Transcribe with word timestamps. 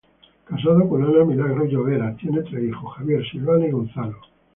Casado 0.45 0.89
con 0.89 1.03
Ana 1.03 1.23
Milagros 1.25 1.69
Lloveras, 1.69 2.17
tiene 2.17 2.41
tres 2.41 2.63
hijos: 2.63 2.91
Javier, 2.95 3.23
Silvana 3.29 3.67
y 3.67 3.71
Gonzalo. 3.71 4.19